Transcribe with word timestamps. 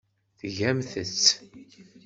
Tgamt-tt! 0.39 1.27